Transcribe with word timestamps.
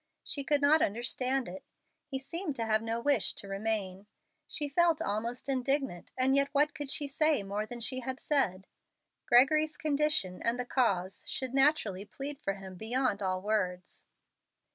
She 0.23 0.43
could 0.43 0.61
not 0.61 0.81
understand 0.81 1.47
it. 1.47 1.63
He 2.07 2.17
seemed 2.17 2.55
to 2.55 2.65
have 2.65 2.81
no 2.81 2.99
wish 2.99 3.33
to 3.35 3.47
remain. 3.47 4.07
She 4.47 4.67
felt 4.67 4.99
almost 4.99 5.47
indignant, 5.47 6.11
and 6.17 6.35
yet 6.35 6.49
what 6.53 6.73
could 6.73 6.89
she 6.89 7.05
say 7.07 7.43
more 7.43 7.67
than 7.67 7.81
she 7.81 7.99
had 7.99 8.19
said? 8.19 8.65
Gregory's 9.27 9.77
condition, 9.77 10.41
and 10.41 10.59
the 10.59 10.65
cause, 10.65 11.23
should 11.29 11.53
naturally 11.53 12.03
plead 12.05 12.39
for 12.39 12.55
him 12.55 12.77
beyond 12.77 13.21
all 13.21 13.43
words. 13.43 14.07